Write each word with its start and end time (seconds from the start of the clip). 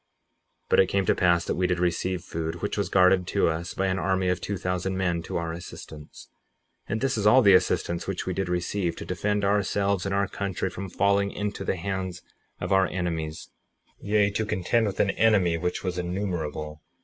58:8 0.63 0.65
But 0.69 0.79
it 0.79 0.87
came 0.87 1.05
to 1.05 1.13
pass 1.13 1.45
that 1.45 1.53
we 1.53 1.67
did 1.67 1.77
receive 1.77 2.23
food, 2.23 2.63
which 2.63 2.75
was 2.75 2.89
guarded 2.89 3.27
to 3.27 3.47
us 3.49 3.75
by 3.75 3.85
an 3.85 3.99
army 3.99 4.29
of 4.29 4.41
two 4.41 4.57
thousand 4.57 4.97
men 4.97 5.21
to 5.21 5.37
our 5.37 5.53
assistance; 5.53 6.29
and 6.89 7.01
this 7.01 7.19
is 7.19 7.27
all 7.27 7.43
the 7.43 7.53
assistance 7.53 8.07
which 8.07 8.25
we 8.25 8.33
did 8.33 8.49
receive, 8.49 8.95
to 8.95 9.05
defend 9.05 9.45
ourselves 9.45 10.07
and 10.07 10.15
our 10.15 10.27
country 10.27 10.71
from 10.71 10.89
falling 10.89 11.29
into 11.31 11.63
the 11.63 11.75
hands 11.75 12.23
of 12.59 12.71
our 12.71 12.87
enemies, 12.87 13.51
yea, 13.99 14.31
to 14.31 14.43
contend 14.43 14.87
with 14.87 14.99
an 14.99 15.11
enemy 15.11 15.55
which 15.55 15.83
was 15.83 15.99
innumerable. 15.99 16.81